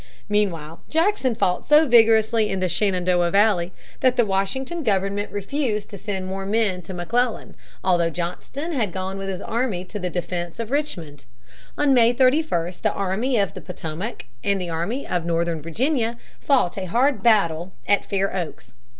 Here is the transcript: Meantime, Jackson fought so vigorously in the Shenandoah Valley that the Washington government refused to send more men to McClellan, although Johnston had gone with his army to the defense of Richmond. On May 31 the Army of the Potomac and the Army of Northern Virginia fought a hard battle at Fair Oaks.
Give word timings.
Meantime, 0.27 0.77
Jackson 0.89 1.35
fought 1.35 1.63
so 1.63 1.87
vigorously 1.87 2.49
in 2.49 2.59
the 2.59 2.67
Shenandoah 2.67 3.29
Valley 3.29 3.71
that 3.99 4.15
the 4.15 4.25
Washington 4.25 4.81
government 4.81 5.31
refused 5.31 5.91
to 5.91 5.97
send 5.99 6.25
more 6.25 6.43
men 6.43 6.81
to 6.81 6.93
McClellan, 6.95 7.55
although 7.83 8.09
Johnston 8.09 8.71
had 8.71 8.91
gone 8.93 9.19
with 9.19 9.29
his 9.29 9.43
army 9.43 9.85
to 9.85 9.99
the 9.99 10.09
defense 10.09 10.59
of 10.59 10.71
Richmond. 10.71 11.25
On 11.77 11.93
May 11.93 12.13
31 12.13 12.73
the 12.81 12.91
Army 12.91 13.37
of 13.37 13.53
the 13.53 13.61
Potomac 13.61 14.25
and 14.43 14.59
the 14.59 14.71
Army 14.71 15.05
of 15.07 15.23
Northern 15.23 15.61
Virginia 15.61 16.17
fought 16.39 16.79
a 16.79 16.85
hard 16.85 17.21
battle 17.21 17.71
at 17.87 18.03
Fair 18.03 18.35
Oaks. 18.35 18.73